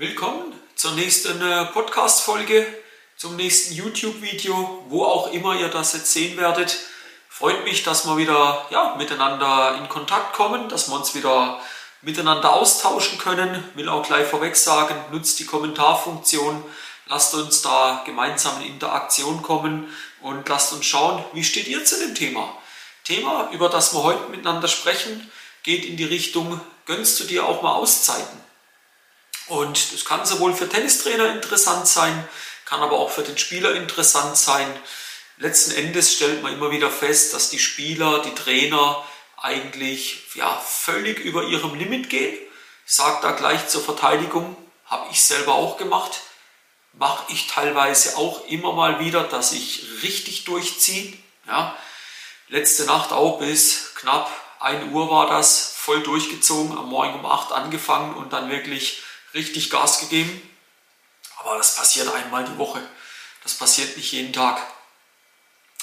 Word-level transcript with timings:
Willkommen 0.00 0.54
zur 0.76 0.92
nächsten 0.92 1.42
äh, 1.42 1.66
Podcast-Folge, 1.66 2.66
zum 3.18 3.36
nächsten 3.36 3.74
YouTube-Video, 3.74 4.86
wo 4.88 5.04
auch 5.04 5.30
immer 5.30 5.54
ihr 5.60 5.68
das 5.68 5.92
jetzt 5.92 6.10
sehen 6.10 6.38
werdet. 6.38 6.74
Freut 7.28 7.64
mich, 7.64 7.82
dass 7.82 8.06
wir 8.06 8.16
wieder 8.16 8.64
ja, 8.70 8.94
miteinander 8.96 9.76
in 9.76 9.90
Kontakt 9.90 10.32
kommen, 10.32 10.70
dass 10.70 10.88
wir 10.88 10.96
uns 10.96 11.14
wieder 11.14 11.60
miteinander 12.00 12.54
austauschen 12.54 13.18
können. 13.18 13.62
Will 13.74 13.90
auch 13.90 14.02
gleich 14.02 14.26
vorweg 14.26 14.56
sagen, 14.56 14.94
nutzt 15.12 15.38
die 15.38 15.44
Kommentarfunktion, 15.44 16.64
lasst 17.04 17.34
uns 17.34 17.60
da 17.60 18.02
gemeinsam 18.06 18.58
in 18.62 18.68
Interaktion 18.68 19.42
kommen 19.42 19.94
und 20.22 20.48
lasst 20.48 20.72
uns 20.72 20.86
schauen, 20.86 21.22
wie 21.34 21.44
steht 21.44 21.68
ihr 21.68 21.84
zu 21.84 21.98
dem 21.98 22.14
Thema. 22.14 22.56
Thema, 23.04 23.50
über 23.52 23.68
das 23.68 23.92
wir 23.92 24.02
heute 24.02 24.30
miteinander 24.30 24.68
sprechen, 24.68 25.30
geht 25.62 25.84
in 25.84 25.98
die 25.98 26.04
Richtung, 26.04 26.58
gönnst 26.86 27.20
du 27.20 27.24
dir 27.24 27.44
auch 27.44 27.60
mal 27.60 27.74
Auszeiten? 27.74 28.39
Und 29.50 29.92
das 29.92 30.04
kann 30.04 30.24
sowohl 30.24 30.54
für 30.54 30.68
Tennistrainer 30.68 31.34
interessant 31.34 31.88
sein, 31.88 32.28
kann 32.64 32.82
aber 32.82 33.00
auch 33.00 33.10
für 33.10 33.24
den 33.24 33.36
Spieler 33.36 33.74
interessant 33.74 34.36
sein. 34.36 34.66
Letzten 35.38 35.72
Endes 35.72 36.14
stellt 36.14 36.40
man 36.40 36.52
immer 36.52 36.70
wieder 36.70 36.88
fest, 36.88 37.34
dass 37.34 37.50
die 37.50 37.58
Spieler, 37.58 38.20
die 38.20 38.34
Trainer 38.34 39.04
eigentlich 39.36 40.22
ja, 40.34 40.56
völlig 40.56 41.18
über 41.18 41.42
ihrem 41.42 41.74
Limit 41.74 42.10
gehen. 42.10 42.38
Ich 42.86 42.94
sage 42.94 43.18
da 43.22 43.32
gleich 43.32 43.66
zur 43.66 43.82
Verteidigung, 43.82 44.56
habe 44.86 45.08
ich 45.10 45.20
selber 45.20 45.54
auch 45.54 45.78
gemacht, 45.78 46.20
mache 46.92 47.32
ich 47.32 47.48
teilweise 47.48 48.18
auch 48.18 48.46
immer 48.46 48.72
mal 48.72 49.00
wieder, 49.00 49.24
dass 49.24 49.50
ich 49.50 49.84
richtig 50.04 50.44
durchziehe. 50.44 51.12
Ja. 51.48 51.76
Letzte 52.46 52.84
Nacht 52.84 53.10
auch 53.10 53.40
bis 53.40 53.96
knapp 53.96 54.30
1 54.60 54.92
Uhr 54.92 55.10
war 55.10 55.26
das, 55.26 55.74
voll 55.76 56.04
durchgezogen, 56.04 56.78
am 56.78 56.88
Morgen 56.88 57.18
um 57.18 57.26
8 57.26 57.50
angefangen 57.50 58.14
und 58.14 58.32
dann 58.32 58.48
wirklich 58.48 59.02
richtig 59.34 59.70
Gas 59.70 60.00
gegeben. 60.00 60.42
Aber 61.38 61.56
das 61.56 61.74
passiert 61.74 62.12
einmal 62.12 62.44
die 62.44 62.58
Woche. 62.58 62.80
Das 63.42 63.54
passiert 63.54 63.96
nicht 63.96 64.12
jeden 64.12 64.32
Tag. 64.32 64.60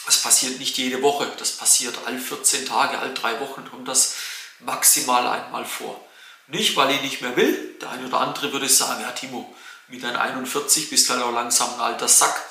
Das 0.06 0.22
passiert 0.22 0.59
nicht 0.59 0.78
jede 0.78 1.02
Woche. 1.02 1.31
Das 1.38 1.53
passiert 1.53 1.98
alle 2.06 2.20
14 2.20 2.66
Tage, 2.66 3.00
alle 3.00 3.14
drei 3.14 3.40
Wochen 3.40 3.66
kommt 3.70 3.88
das 3.88 4.16
maximal 4.59 5.28
einmal 5.28 5.66
vor. 5.66 6.00
Nicht, 6.48 6.75
weil 6.75 6.92
ich 6.92 7.02
nicht 7.02 7.22
mehr 7.22 7.36
will. 7.36 7.75
Der 7.81 7.90
eine 7.90 8.08
oder 8.08 8.22
andere 8.22 8.53
würde 8.53 8.70
sagen, 8.70 9.02
ja 9.02 9.12
Timo, 9.12 9.53
mit 9.88 10.03
deinen 10.03 10.16
41 10.16 10.90
bist 10.90 11.09
du 11.09 11.14
halt 11.14 11.23
auch 11.23 11.31
langsam 11.31 11.73
ein 11.73 11.81
alter 11.81 12.08
Sack. 12.08 12.42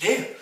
Nee, 0.00 0.34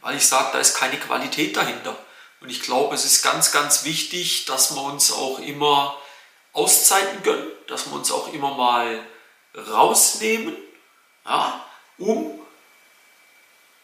weil 0.00 0.16
ich 0.16 0.26
sage, 0.26 0.50
da 0.52 0.58
ist 0.58 0.76
keine 0.76 0.98
Qualität 0.98 1.56
dahinter. 1.56 1.96
Und 2.40 2.50
ich 2.50 2.62
glaube, 2.62 2.94
es 2.94 3.04
ist 3.04 3.22
ganz, 3.22 3.50
ganz 3.52 3.84
wichtig, 3.84 4.44
dass 4.44 4.74
wir 4.74 4.82
uns 4.82 5.10
auch 5.12 5.38
immer 5.38 5.96
Auszeiten 6.52 7.22
gönnen, 7.22 7.46
dass 7.66 7.86
wir 7.86 7.94
uns 7.94 8.10
auch 8.10 8.32
immer 8.32 8.54
mal 8.54 9.04
rausnehmen, 9.54 10.56
ja, 11.24 11.64
um 11.98 12.38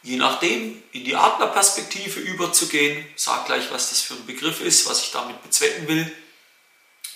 je 0.05 0.17
nachdem 0.17 0.83
in 0.91 1.03
die 1.03 1.15
Adlerperspektive 1.15 2.19
überzugehen. 2.19 3.05
Sage 3.15 3.45
gleich, 3.47 3.71
was 3.71 3.89
das 3.89 4.01
für 4.01 4.13
ein 4.13 4.25
Begriff 4.25 4.61
ist, 4.61 4.87
was 4.87 5.01
ich 5.01 5.11
damit 5.11 5.41
bezwecken 5.41 5.87
will, 5.87 6.15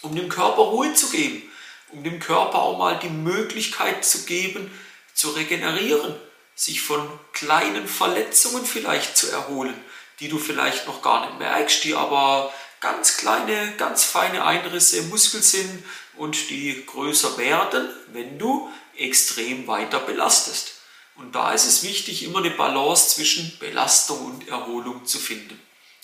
um 0.01 0.15
dem 0.15 0.27
Körper 0.27 0.63
Ruhe 0.63 0.93
zu 0.93 1.09
geben, 1.09 1.43
um 1.89 2.03
dem 2.03 2.19
Körper 2.19 2.59
auch 2.59 2.77
mal 2.77 2.97
die 2.97 3.09
Möglichkeit 3.09 4.03
zu 4.03 4.25
geben, 4.25 4.71
zu 5.13 5.29
regenerieren, 5.29 6.15
sich 6.55 6.81
von 6.81 7.07
kleinen 7.31 7.87
Verletzungen 7.87 8.65
vielleicht 8.65 9.15
zu 9.15 9.29
erholen, 9.29 9.79
die 10.19 10.27
du 10.27 10.39
vielleicht 10.39 10.87
noch 10.87 11.01
gar 11.01 11.25
nicht 11.25 11.39
merkst, 11.39 11.83
die 11.83 11.93
aber 11.93 12.51
ganz 12.81 13.17
kleine, 13.17 13.73
ganz 13.77 14.03
feine 14.03 14.45
Einrisse 14.45 14.97
im 14.97 15.09
Muskel 15.09 15.41
sind 15.43 15.83
und 16.15 16.49
die 16.49 16.85
größer 16.85 17.37
werden, 17.37 17.89
wenn 18.07 18.37
du 18.37 18.69
extrem 18.95 19.67
weiter 19.67 19.99
belastest. 19.99 20.73
Und 21.15 21.35
da 21.35 21.51
ist 21.51 21.65
es 21.65 21.83
wichtig, 21.83 22.23
immer 22.23 22.39
eine 22.39 22.51
Balance 22.51 23.15
zwischen 23.15 23.57
Belastung 23.59 24.25
und 24.25 24.47
Erholung 24.47 25.05
zu 25.05 25.19
finden. 25.19 25.59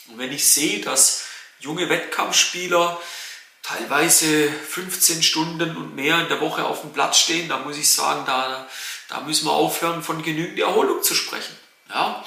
Und 0.07 0.17
wenn 0.17 0.31
ich 0.31 0.45
sehe, 0.45 0.81
dass 0.81 1.23
junge 1.59 1.89
Wettkampfspieler 1.89 2.99
teilweise 3.63 4.51
15 4.51 5.23
Stunden 5.23 5.75
und 5.77 5.95
mehr 5.95 6.19
in 6.19 6.27
der 6.27 6.41
Woche 6.41 6.65
auf 6.65 6.81
dem 6.81 6.93
Platz 6.93 7.17
stehen, 7.17 7.49
da 7.49 7.59
muss 7.59 7.77
ich 7.77 7.89
sagen, 7.89 8.25
da, 8.25 8.67
da 9.09 9.21
müssen 9.21 9.45
wir 9.45 9.53
aufhören, 9.53 10.03
von 10.03 10.21
genügend 10.21 10.59
Erholung 10.59 11.01
zu 11.01 11.15
sprechen. 11.15 11.55
Ja? 11.89 12.23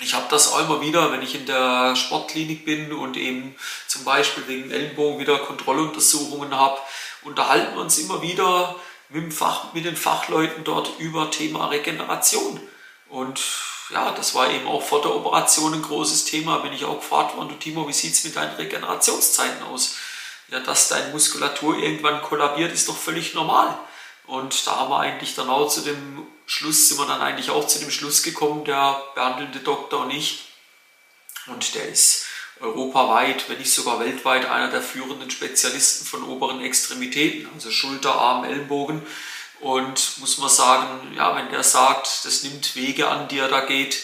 Ich 0.00 0.14
habe 0.14 0.26
das 0.28 0.52
auch 0.52 0.60
immer 0.60 0.80
wieder, 0.80 1.12
wenn 1.12 1.22
ich 1.22 1.34
in 1.34 1.46
der 1.46 1.94
Sportklinik 1.94 2.64
bin 2.64 2.92
und 2.92 3.16
eben 3.16 3.54
zum 3.86 4.04
Beispiel 4.04 4.46
wegen 4.48 4.70
Ellenbogen 4.70 5.20
wieder 5.20 5.38
Kontrolluntersuchungen 5.38 6.54
habe, 6.54 6.78
unterhalten 7.22 7.74
wir 7.74 7.82
uns 7.82 7.98
immer 7.98 8.20
wieder 8.20 8.74
mit, 9.08 9.32
Fach, 9.32 9.72
mit 9.72 9.84
den 9.84 9.96
Fachleuten 9.96 10.64
dort 10.64 10.98
über 10.98 11.30
Thema 11.30 11.66
Regeneration. 11.66 12.60
Und 13.08 13.40
ja, 13.90 14.10
das 14.12 14.34
war 14.34 14.50
eben 14.50 14.66
auch 14.66 14.82
vor 14.82 15.02
der 15.02 15.14
Operation 15.14 15.74
ein 15.74 15.82
großes 15.82 16.24
Thema. 16.24 16.58
Bin 16.58 16.72
ich 16.72 16.84
auch 16.84 17.00
gefragt 17.00 17.36
worden, 17.36 17.50
du 17.50 17.54
Timo, 17.54 17.86
wie 17.86 17.92
sieht 17.92 18.14
es 18.14 18.24
mit 18.24 18.34
deinen 18.34 18.56
Regenerationszeiten 18.56 19.62
aus? 19.64 19.96
Ja, 20.48 20.60
dass 20.60 20.88
deine 20.88 21.10
Muskulatur 21.12 21.78
irgendwann 21.78 22.22
kollabiert, 22.22 22.72
ist 22.72 22.88
doch 22.88 22.96
völlig 22.96 23.34
normal. 23.34 23.78
Und 24.26 24.66
da 24.66 24.76
haben 24.76 24.90
wir 24.90 24.98
eigentlich 24.98 25.34
dann 25.34 25.50
auch 25.50 25.68
zu 25.68 25.82
dem 25.82 26.26
Schluss, 26.46 26.88
sind 26.88 26.98
wir 26.98 27.06
dann 27.06 27.20
eigentlich 27.20 27.50
auch 27.50 27.66
zu 27.66 27.78
dem 27.78 27.90
Schluss 27.90 28.22
gekommen, 28.22 28.64
der 28.64 29.02
behandelnde 29.14 29.60
Doktor 29.60 30.00
und 30.00 30.10
ich. 30.10 30.44
Und 31.46 31.74
der 31.74 31.88
ist 31.88 32.26
europaweit, 32.60 33.48
wenn 33.48 33.58
nicht 33.58 33.72
sogar 33.72 34.00
weltweit, 34.00 34.46
einer 34.46 34.70
der 34.70 34.82
führenden 34.82 35.30
Spezialisten 35.30 36.06
von 36.06 36.24
oberen 36.24 36.60
Extremitäten, 36.62 37.48
also 37.54 37.70
Schulter, 37.70 38.14
Arm, 38.14 38.44
Ellenbogen. 38.44 39.02
Und 39.60 40.18
muss 40.18 40.38
man 40.38 40.48
sagen, 40.48 41.14
ja, 41.14 41.34
wenn 41.36 41.50
der 41.50 41.62
sagt, 41.62 42.24
das 42.24 42.42
nimmt 42.42 42.76
Wege 42.76 43.08
an, 43.08 43.28
die 43.28 43.38
er 43.38 43.48
da 43.48 43.60
geht, 43.60 44.02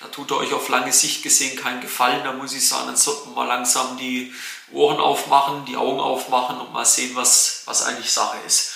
da 0.00 0.08
tut 0.08 0.30
er 0.30 0.38
euch 0.38 0.52
auf 0.52 0.68
lange 0.68 0.92
Sicht 0.92 1.22
gesehen 1.22 1.56
keinen 1.56 1.80
Gefallen. 1.80 2.24
Da 2.24 2.32
muss 2.32 2.54
ich 2.54 2.66
sagen, 2.66 2.86
dann 2.86 2.96
sollten 2.96 3.30
wir 3.30 3.36
mal 3.36 3.46
langsam 3.46 3.96
die 3.98 4.34
Ohren 4.72 4.98
aufmachen, 4.98 5.64
die 5.66 5.76
Augen 5.76 6.00
aufmachen 6.00 6.58
und 6.58 6.72
mal 6.72 6.84
sehen, 6.84 7.14
was, 7.14 7.62
was 7.66 7.82
eigentlich 7.82 8.10
Sache 8.10 8.38
ist 8.46 8.72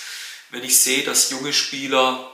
wenn 0.51 0.65
ich 0.65 0.79
sehe, 0.79 1.05
dass 1.05 1.31
junge 1.31 1.53
Spieler 1.53 2.31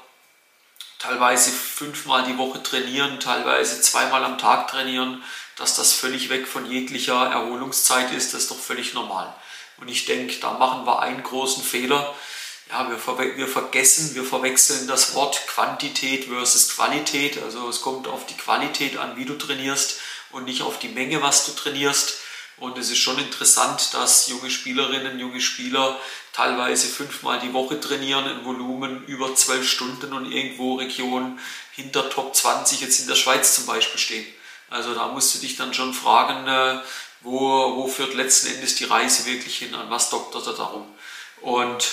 teilweise 1.03 1.51
fünfmal 1.51 2.23
die 2.23 2.39
Woche 2.39 2.63
trainieren, 2.63 3.19
teilweise 3.19 3.81
zweimal 3.81 4.25
am 4.25 4.39
Tag 4.39 4.69
trainieren, 4.69 5.23
dass 5.57 5.75
das 5.75 5.93
völlig 5.93 6.29
weg 6.29 6.47
von 6.47 6.71
jeglicher 6.71 7.27
Erholungszeit 7.27 8.13
ist, 8.13 8.33
das 8.33 8.43
ist 8.43 8.51
doch 8.53 8.59
völlig 8.59 8.95
normal. 8.95 9.35
Und 9.79 9.89
ich 9.89 10.05
denke, 10.05 10.37
da 10.37 10.53
machen 10.53 10.87
wir 10.87 11.01
einen 11.01 11.25
großen 11.25 11.65
Fehler. 11.65 12.15
Ja, 12.71 12.89
wir, 12.89 12.99
ver 12.99 13.19
wir 13.19 13.49
vergessen, 13.49 14.15
wir 14.15 14.25
verwechseln 14.25 14.87
das 14.87 15.15
Wort 15.15 15.45
Quantität 15.49 16.27
versus 16.27 16.77
Qualität. 16.77 17.43
Also 17.43 17.69
es 17.69 17.83
kommt 17.83 18.07
auf 18.07 18.25
die 18.27 18.37
Qualität 18.37 18.97
an, 18.97 19.17
wie 19.17 19.25
du 19.25 19.35
trainierst 19.35 19.99
und 20.31 20.45
nicht 20.45 20.63
auf 20.63 20.79
die 20.79 20.89
Menge, 20.89 21.21
was 21.21 21.47
du 21.47 21.53
trainierst. 21.53 22.22
Und 22.59 22.79
es 22.79 22.91
ist 22.91 22.99
schon 22.99 23.19
interessant, 23.19 23.95
dass 23.95 24.29
junge 24.29 24.51
Spielerinnen, 24.51 25.19
junge 25.19 25.41
Spieler 25.41 25.99
teilweise 26.33 26.87
fünfmal 26.87 27.41
die 27.41 27.53
Woche 27.53 27.81
trainieren, 27.81 28.25
ein 28.27 28.45
Volumen 28.45 29.05
über 29.07 29.35
zwölf 29.35 29.69
Stunden 29.69 30.13
und 30.13 30.31
irgendwo 30.31 30.77
Regionen 30.77 31.41
hinter 31.73 32.09
Top 32.11 32.35
20 32.35 32.81
jetzt 32.81 33.01
in 33.01 33.09
der 33.09 33.15
Schweiz 33.15 33.55
zum 33.55 33.67
Beispiel 33.67 33.99
stehen. 33.99 34.27
Also 34.71 34.95
da 34.95 35.09
musst 35.09 35.35
du 35.35 35.39
dich 35.39 35.57
dann 35.57 35.75
schon 35.75 35.93
fragen, 35.93 36.47
äh, 36.47 36.81
wo, 37.21 37.77
wo 37.77 37.89
führt 37.89 38.15
letzten 38.15 38.49
Endes 38.55 38.75
die 38.77 38.85
Reise 38.85 39.27
wirklich 39.27 39.59
hin, 39.59 39.75
an 39.75 39.91
was 39.91 40.11
doktert 40.11 40.47
er 40.47 40.55
darum. 40.55 40.87
Und 41.41 41.91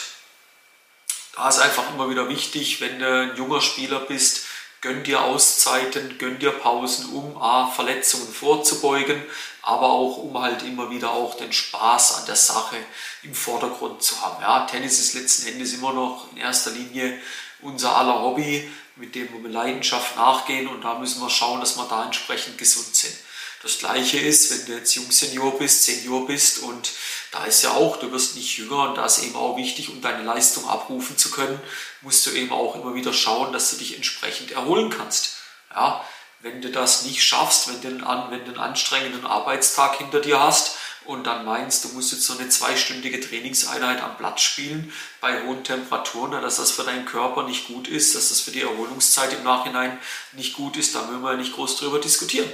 da 1.35 1.49
ist 1.49 1.59
einfach 1.59 1.89
immer 1.93 2.09
wieder 2.09 2.29
wichtig, 2.29 2.81
wenn 2.81 2.99
du 2.99 3.05
ein 3.05 3.37
junger 3.37 3.61
Spieler 3.61 3.99
bist, 3.99 4.45
Gönn 4.81 5.03
dir 5.03 5.21
Auszeiten, 5.21 6.17
gönn 6.17 6.39
dir 6.39 6.51
Pausen, 6.51 7.13
um 7.13 7.37
A, 7.37 7.67
Verletzungen 7.67 8.31
vorzubeugen, 8.31 9.21
aber 9.61 9.89
auch 9.89 10.17
um 10.17 10.39
halt 10.39 10.63
immer 10.63 10.89
wieder 10.89 11.11
auch 11.11 11.35
den 11.35 11.51
Spaß 11.51 12.19
an 12.19 12.25
der 12.27 12.37
Sache 12.37 12.77
im 13.23 13.35
Vordergrund 13.35 14.01
zu 14.01 14.21
haben. 14.21 14.41
Ja, 14.41 14.65
Tennis 14.65 14.99
ist 14.99 15.15
letzten 15.15 15.47
Endes 15.47 15.73
immer 15.73 15.91
noch 15.91 16.31
in 16.31 16.37
erster 16.37 16.71
Linie 16.71 17.19
unser 17.61 17.95
aller 17.97 18.21
Hobby, 18.21 18.71
mit 18.95 19.15
dem 19.15 19.31
wir 19.33 19.39
mit 19.39 19.51
Leidenschaft 19.51 20.15
nachgehen 20.15 20.67
und 20.67 20.81
da 20.83 20.97
müssen 20.97 21.21
wir 21.21 21.29
schauen, 21.29 21.59
dass 21.59 21.77
wir 21.77 21.85
da 21.89 22.05
entsprechend 22.05 22.57
gesund 22.57 22.95
sind. 22.95 23.15
Das 23.61 23.77
gleiche 23.77 24.19
ist, 24.19 24.51
wenn 24.51 24.65
du 24.65 24.73
jetzt 24.77 24.95
Jungsenior 24.95 25.57
bist, 25.57 25.83
Senior 25.83 26.25
bist 26.25 26.59
und 26.59 26.91
da 27.31 27.43
ist 27.43 27.61
ja 27.61 27.71
auch, 27.71 27.97
du 27.97 28.11
wirst 28.11 28.35
nicht 28.35 28.57
jünger 28.57 28.89
und 28.89 28.95
da 28.95 29.05
ist 29.05 29.21
eben 29.21 29.35
auch 29.35 29.57
wichtig, 29.57 29.89
um 29.89 30.01
deine 30.01 30.23
Leistung 30.23 30.67
abrufen 30.67 31.17
zu 31.17 31.29
können, 31.29 31.59
musst 32.01 32.25
du 32.25 32.31
eben 32.31 32.51
auch 32.53 32.75
immer 32.75 32.95
wieder 32.95 33.11
schauen, 33.11 33.51
dass 33.51 33.71
du 33.71 33.77
dich 33.77 33.95
entsprechend 33.95 34.51
erholen 34.51 34.89
kannst. 34.89 35.35
Ja, 35.75 36.03
wenn 36.41 36.61
du 36.61 36.71
das 36.71 37.03
nicht 37.03 37.21
schaffst, 37.21 37.67
wenn 37.67 37.81
du, 37.81 38.07
einen, 38.07 38.31
wenn 38.31 38.45
du 38.45 38.51
einen 38.51 38.59
anstrengenden 38.59 39.25
Arbeitstag 39.25 39.97
hinter 39.97 40.21
dir 40.21 40.39
hast 40.39 40.77
und 41.03 41.25
dann 41.27 41.43
meinst, 41.43 41.83
du 41.83 41.89
musst 41.89 42.13
jetzt 42.13 42.25
so 42.25 42.37
eine 42.37 42.47
zweistündige 42.47 43.19
Trainingseinheit 43.19 44.01
am 44.01 44.15
Platz 44.17 44.41
spielen 44.41 44.93
bei 45.19 45.43
hohen 45.43 45.65
Temperaturen, 45.65 46.31
dass 46.41 46.55
das 46.57 46.71
für 46.71 46.83
deinen 46.83 47.05
Körper 47.05 47.43
nicht 47.43 47.67
gut 47.67 47.89
ist, 47.89 48.15
dass 48.15 48.29
das 48.29 48.39
für 48.39 48.51
die 48.51 48.61
Erholungszeit 48.61 49.33
im 49.33 49.43
Nachhinein 49.43 49.99
nicht 50.31 50.53
gut 50.53 50.77
ist, 50.77 50.95
da 50.95 51.01
müssen 51.03 51.21
wir 51.21 51.31
ja 51.31 51.37
nicht 51.37 51.55
groß 51.55 51.75
drüber 51.75 51.99
diskutieren. 51.99 52.49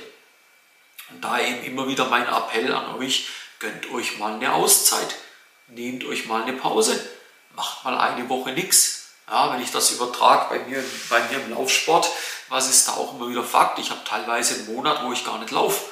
Und 1.09 1.23
da 1.23 1.39
eben 1.39 1.63
immer 1.63 1.87
wieder 1.87 2.05
mein 2.05 2.27
Appell 2.27 2.73
an 2.73 2.95
euch, 2.95 3.29
gönnt 3.59 3.91
euch 3.91 4.17
mal 4.17 4.33
eine 4.33 4.53
Auszeit, 4.53 5.15
nehmt 5.67 6.03
euch 6.05 6.25
mal 6.25 6.43
eine 6.43 6.53
Pause, 6.53 6.99
macht 7.55 7.83
mal 7.83 7.97
eine 7.97 8.27
Woche 8.29 8.51
nichts, 8.51 9.09
Ja, 9.27 9.51
wenn 9.51 9.61
ich 9.61 9.71
das 9.71 9.91
übertrage 9.91 10.47
bei 10.49 10.59
mir, 10.65 10.83
bei 11.09 11.19
mir 11.29 11.43
im 11.43 11.51
Laufsport, 11.51 12.09
was 12.49 12.69
ist 12.69 12.87
da 12.87 12.93
auch 12.93 13.15
immer 13.15 13.27
wieder 13.27 13.43
Fakt? 13.43 13.79
Ich 13.79 13.89
habe 13.89 14.03
teilweise 14.03 14.55
einen 14.55 14.75
Monat, 14.75 15.03
wo 15.03 15.11
ich 15.13 15.25
gar 15.25 15.39
nicht 15.39 15.51
laufe, 15.51 15.83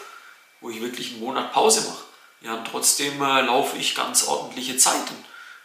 wo 0.62 0.70
ich 0.70 0.82
wirklich 0.82 1.12
einen 1.12 1.22
Monat 1.22 1.52
Pause 1.52 1.82
mache. 1.82 2.04
Ja, 2.42 2.54
und 2.56 2.66
trotzdem 2.66 3.22
äh, 3.24 3.42
laufe 3.42 3.78
ich 3.78 3.96
ganz 3.96 4.28
ordentliche 4.28 4.78
Zeiten. 4.78 5.16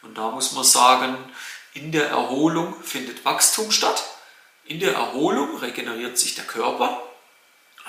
Und 0.03 0.17
da 0.17 0.31
muss 0.31 0.53
man 0.53 0.65
sagen, 0.65 1.17
in 1.75 1.93
der 1.93 2.09
Erholung 2.09 2.83
findet 2.83 3.25
Wachstum 3.25 3.71
statt. 3.71 4.03
In 4.65 4.81
der 4.81 4.95
Erholung 4.95 5.59
regeneriert 5.59 6.19
sich 6.19 6.35
der 6.35 6.45
Körper. 6.45 7.03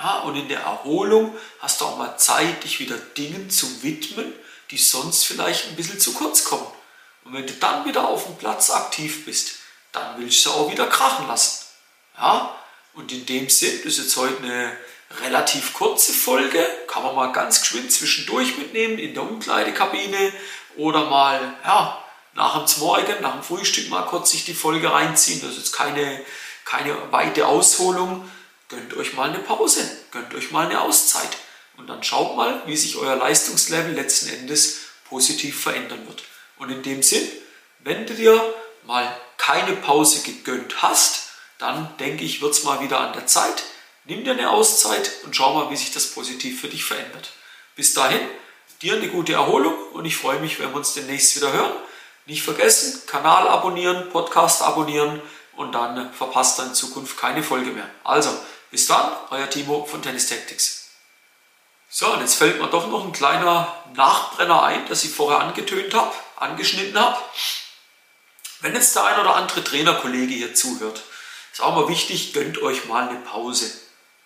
Ja, 0.02 0.20
und 0.20 0.36
in 0.36 0.48
der 0.48 0.62
Erholung 0.62 1.36
hast 1.60 1.82
du 1.82 1.86
auch 1.86 1.98
mal 1.98 2.18
Zeit, 2.18 2.64
dich 2.64 2.80
wieder 2.80 2.98
Dingen 2.98 3.50
zu 3.50 3.84
widmen, 3.84 4.34
die 4.72 4.78
sonst 4.78 5.26
vielleicht 5.26 5.68
ein 5.68 5.76
bisschen 5.76 6.00
zu 6.00 6.14
kurz 6.14 6.46
kommen. 6.46 6.68
Und 7.26 7.34
wenn 7.34 7.46
du 7.46 7.54
dann 7.54 7.86
wieder 7.86 8.08
auf 8.08 8.26
dem 8.26 8.38
Platz 8.38 8.70
aktiv 8.70 9.26
bist, 9.26 9.56
dann 9.92 10.20
willst 10.20 10.46
du 10.46 10.52
auch 10.52 10.72
wieder 10.72 10.88
krachen 10.88 11.28
lassen. 11.28 11.66
Ja? 12.18 12.56
Und 12.94 13.12
in 13.12 13.26
dem 13.26 13.50
Sinn, 13.50 13.82
ist 13.84 13.98
jetzt 13.98 14.16
heute 14.16 14.42
eine 14.42 14.78
relativ 15.22 15.74
kurze 15.74 16.14
Folge, 16.14 16.66
kann 16.88 17.04
man 17.04 17.16
mal 17.16 17.32
ganz 17.32 17.62
geschwind 17.62 17.92
zwischendurch 17.92 18.58
mitnehmen 18.58 19.00
in 19.00 19.14
der 19.14 19.24
Umkleidekabine 19.24 20.32
oder 20.78 21.10
mal 21.10 21.56
ja, 21.66 22.04
nach 22.36 22.66
dem 22.66 22.80
Morgen, 22.80 23.22
nach 23.22 23.34
dem 23.34 23.44
Frühstück 23.44 23.90
mal 23.90 24.06
kurz 24.06 24.32
sich 24.32 24.46
die 24.46 24.54
Folge 24.54 24.92
reinziehen. 24.92 25.42
Das 25.42 25.52
ist 25.52 25.58
jetzt 25.58 25.72
keine, 25.74 26.24
keine 26.64 27.12
weite 27.12 27.48
Ausholung. 27.48 28.30
Gönnt 28.70 28.96
euch 28.96 29.14
mal 29.14 29.30
eine 29.30 29.40
Pause, 29.40 29.82
gönnt 30.12 30.34
euch 30.36 30.52
mal 30.52 30.68
eine 30.68 30.82
Auszeit 30.82 31.38
und 31.76 31.88
dann 31.88 32.04
schaut 32.04 32.38
mal, 32.38 32.62
wie 32.68 32.78
sich 32.78 32.98
euer 32.98 33.16
Leistungslevel 33.16 33.94
letzten 33.94 34.30
Endes 34.30 34.82
positiv 35.06 35.60
verändern 35.60 36.06
wird. 36.08 36.24
Und 36.60 36.70
in 36.70 36.84
dem 36.84 37.02
Sinn, 37.02 37.28
wenn 37.80 38.06
du 38.06 38.14
dir 38.14 38.42
mal 38.86 39.20
keine 39.38 39.74
Pause 39.74 40.22
gegönnt 40.22 40.84
hast, 40.84 41.30
dann 41.58 41.98
denke 41.98 42.24
ich, 42.24 42.42
wird 42.42 42.54
es 42.54 42.64
mal 42.64 42.80
wieder 42.82 43.00
an 43.00 43.14
der 43.14 43.26
Zeit. 43.26 43.64
Nimm 44.06 44.24
dir 44.24 44.34
eine 44.34 44.52
Auszeit 44.52 45.10
und 45.24 45.36
schau 45.36 45.56
mal, 45.56 45.72
wie 45.72 45.76
sich 45.76 45.92
das 45.92 46.08
positiv 46.12 46.62
für 46.62 46.68
dich 46.68 46.84
verändert. 46.84 47.32
Bis 47.76 47.96
dahin, 47.96 48.22
dir 48.84 48.96
eine 48.96 49.10
gute 49.10 49.34
Erholung 49.34 49.74
und 49.94 50.06
ich 50.06 50.16
freue 50.16 50.40
mich, 50.40 50.60
wenn 50.60 50.70
wir 50.70 50.76
uns 50.76 50.94
demnächst 50.94 51.36
wieder 51.36 51.52
hören. 51.52 51.74
Nicht 52.28 52.44
vergessen, 52.44 53.02
Kanal 53.08 53.48
abonnieren, 53.48 54.10
Podcast 54.12 54.62
abonnieren 54.62 55.22
und 55.56 55.74
dann 55.74 56.14
verpasst 56.14 56.60
ihr 56.60 56.66
in 56.66 56.76
Zukunft 56.76 57.18
keine 57.18 57.42
Folge 57.42 57.72
mehr. 57.72 57.90
Also, 58.04 58.30
bis 58.72 58.88
dann, 58.88 59.12
euer 59.30 59.50
Timo 59.50 59.86
von 59.86 60.02
Tennis 60.02 60.28
Tactics. 60.28 60.90
So, 61.90 62.14
und 62.14 62.22
jetzt 62.22 62.36
fällt 62.36 62.62
mir 62.62 62.68
doch 62.68 62.88
noch 62.88 63.04
ein 63.04 63.14
kleiner 63.14 63.76
Nachbrenner 63.96 64.62
ein, 64.64 64.88
das 64.88 65.04
ich 65.04 65.12
vorher 65.12 65.40
angetönt 65.40 65.94
habe, 65.94 66.14
angeschnitten 66.36 67.00
habe. 67.00 67.18
Wenn 68.62 68.76
jetzt 68.76 68.96
der 68.96 69.06
ein 69.06 69.20
oder 69.20 69.36
andere 69.36 69.64
Trainerkollege 69.64 70.34
hier 70.34 70.54
zuhört, 70.54 71.02
ist 71.52 71.62
auch 71.62 71.76
mal 71.76 71.88
wichtig, 71.88 72.34
gönnt 72.34 72.62
euch 72.62 72.86
mal 72.86 73.10
eine 73.10 73.20
Pause. 73.20 73.72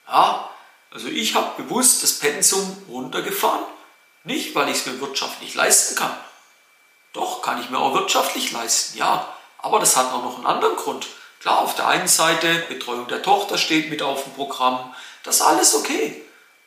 Ja, 0.08 0.50
also 0.92 1.08
ich 1.08 1.36
habe 1.36 1.64
bewusst 1.64 2.04
das 2.04 2.20
Pensum 2.20 2.86
runtergefahren, 2.90 3.64
nicht 4.26 4.54
weil 4.56 4.70
ich 4.70 4.78
es 4.78 4.86
mir 4.86 5.00
wirtschaftlich 5.00 5.56
leisten 5.56 5.96
kann. 5.96 6.16
Doch, 7.14 7.42
kann 7.42 7.62
ich 7.62 7.70
mir 7.70 7.78
auch 7.78 7.94
wirtschaftlich 7.94 8.52
leisten, 8.52 8.98
ja. 8.98 9.34
Aber 9.60 9.80
das 9.80 9.96
hat 9.96 10.12
auch 10.12 10.24
noch 10.24 10.36
einen 10.36 10.48
anderen 10.48 10.76
Grund. 10.76 11.08
Klar, 11.44 11.60
auf 11.60 11.76
der 11.76 11.90
einen 11.90 12.08
Seite 12.08 12.64
Betreuung 12.70 13.06
der 13.10 13.22
Tochter 13.22 13.58
steht 13.58 13.90
mit 13.90 14.02
auf 14.02 14.24
dem 14.24 14.32
Programm, 14.32 14.96
das 15.24 15.36
ist 15.36 15.42
alles 15.42 15.76
okay. 15.76 16.22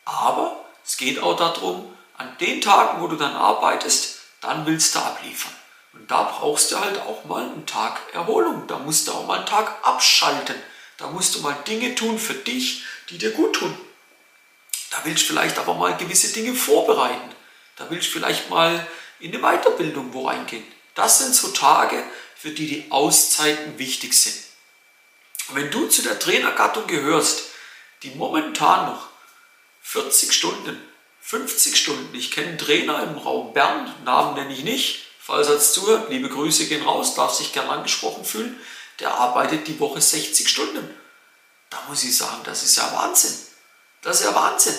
Aber 0.05 0.63
es 0.85 0.97
geht 0.97 1.17
auch 1.17 1.35
darum, 1.35 1.91
an 2.15 2.37
den 2.39 2.61
Tagen, 2.61 3.01
wo 3.01 3.07
du 3.07 3.15
dann 3.15 3.33
arbeitest, 3.33 4.19
dann 4.39 4.67
willst 4.67 4.93
du 4.93 4.99
abliefern. 4.99 5.51
Und 5.93 6.11
da 6.11 6.21
brauchst 6.21 6.71
du 6.71 6.79
halt 6.79 6.99
auch 6.99 7.25
mal 7.25 7.41
einen 7.41 7.65
Tag 7.65 7.99
Erholung. 8.13 8.67
Da 8.67 8.77
musst 8.77 9.07
du 9.07 9.13
auch 9.13 9.25
mal 9.25 9.39
einen 9.39 9.47
Tag 9.47 9.79
abschalten. 9.81 10.55
Da 10.97 11.07
musst 11.07 11.33
du 11.33 11.39
mal 11.39 11.57
Dinge 11.67 11.95
tun 11.95 12.19
für 12.19 12.35
dich, 12.35 12.83
die 13.09 13.17
dir 13.17 13.31
gut 13.31 13.53
tun. 13.53 13.75
Da 14.91 14.99
willst 15.05 15.23
du 15.23 15.33
vielleicht 15.33 15.57
aber 15.57 15.73
mal 15.73 15.97
gewisse 15.97 16.31
Dinge 16.33 16.53
vorbereiten. 16.53 17.31
Da 17.77 17.89
willst 17.89 18.09
du 18.09 18.11
vielleicht 18.11 18.51
mal 18.51 18.85
in 19.19 19.33
eine 19.33 19.41
Weiterbildung 19.41 20.13
wo 20.13 20.27
reingehen. 20.27 20.63
Das 20.93 21.17
sind 21.17 21.33
so 21.33 21.47
Tage, 21.47 22.03
für 22.35 22.51
die 22.51 22.67
die 22.67 22.91
Auszeiten 22.91 23.79
wichtig 23.79 24.13
sind. 24.13 24.35
Wenn 25.49 25.71
du 25.71 25.87
zu 25.87 26.01
der 26.01 26.19
Trainergattung 26.19 26.87
gehörst, 26.87 27.43
die 28.03 28.11
momentan 28.11 28.91
noch 28.91 29.07
40 29.81 30.33
Stunden, 30.33 30.81
50 31.21 31.77
Stunden, 31.77 32.13
ich 32.15 32.31
kenne 32.31 32.49
einen 32.49 32.57
Trainer 32.57 33.03
im 33.03 33.17
Raum 33.17 33.53
Bern, 33.53 33.93
Namen 34.03 34.35
nenne 34.35 34.53
ich 34.53 34.63
nicht, 34.63 35.05
falls 35.19 35.47
er 35.47 35.59
zuhört, 35.59 36.09
liebe 36.09 36.29
Grüße 36.29 36.67
gehen 36.67 36.83
raus, 36.83 37.15
darf 37.15 37.33
sich 37.33 37.53
gern 37.53 37.69
angesprochen 37.69 38.25
fühlen, 38.25 38.59
der 38.99 39.13
arbeitet 39.13 39.67
die 39.67 39.79
Woche 39.79 40.01
60 40.01 40.49
Stunden. 40.49 40.89
Da 41.69 41.77
muss 41.87 42.03
ich 42.03 42.15
sagen, 42.15 42.41
das 42.43 42.63
ist 42.63 42.77
ja 42.77 42.91
Wahnsinn. 42.93 43.37
Das 44.01 44.19
ist 44.19 44.25
ja 44.25 44.35
Wahnsinn. 44.35 44.75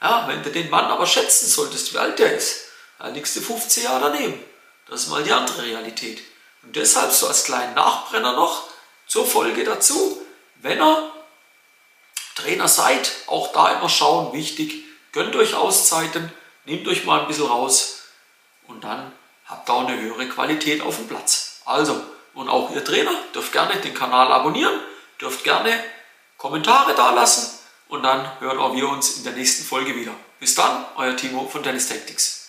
Ja, 0.00 0.26
wenn 0.28 0.42
du 0.42 0.50
den 0.50 0.70
Mann 0.70 0.86
aber 0.86 1.06
schätzen 1.06 1.48
solltest, 1.48 1.92
wie 1.92 1.98
alt 1.98 2.18
der 2.18 2.36
ist, 2.36 2.66
dann 2.98 3.14
liegst 3.14 3.36
du 3.36 3.40
15 3.40 3.84
Jahre 3.84 4.12
daneben. 4.12 4.42
Das 4.88 5.02
ist 5.02 5.08
mal 5.08 5.22
die 5.22 5.32
andere 5.32 5.62
Realität. 5.62 6.22
Und 6.62 6.76
deshalb 6.76 7.12
so 7.12 7.26
als 7.26 7.44
kleinen 7.44 7.74
Nachbrenner 7.74 8.34
noch 8.34 8.73
zur 9.06 9.26
Folge 9.26 9.64
dazu, 9.64 10.24
wenn 10.56 10.80
ihr 10.80 11.12
Trainer 12.34 12.68
seid, 12.68 13.10
auch 13.26 13.52
da 13.52 13.72
immer 13.72 13.88
schauen, 13.88 14.32
wichtig, 14.32 14.84
gönnt 15.12 15.36
euch 15.36 15.54
Auszeiten, 15.54 16.32
nehmt 16.64 16.86
euch 16.88 17.04
mal 17.04 17.20
ein 17.20 17.28
bisschen 17.28 17.46
raus 17.46 18.02
und 18.66 18.82
dann 18.82 19.12
habt 19.46 19.68
ihr 19.68 19.74
auch 19.74 19.86
eine 19.86 20.00
höhere 20.00 20.28
Qualität 20.28 20.82
auf 20.82 20.96
dem 20.96 21.06
Platz. 21.06 21.60
Also, 21.64 22.00
und 22.34 22.48
auch 22.48 22.70
ihr 22.74 22.84
Trainer 22.84 23.12
dürft 23.34 23.52
gerne 23.52 23.76
den 23.76 23.94
Kanal 23.94 24.32
abonnieren, 24.32 24.80
dürft 25.20 25.44
gerne 25.44 25.72
Kommentare 26.36 26.94
da 26.94 27.12
lassen 27.12 27.58
und 27.88 28.02
dann 28.02 28.40
hören 28.40 28.58
auch 28.58 28.74
wir 28.74 28.88
uns 28.88 29.18
in 29.18 29.24
der 29.24 29.34
nächsten 29.34 29.64
Folge 29.64 29.94
wieder. 29.94 30.14
Bis 30.40 30.54
dann, 30.54 30.84
euer 30.96 31.16
Timo 31.16 31.46
von 31.46 31.62
Tennis 31.62 31.88
Tactics. 31.88 32.43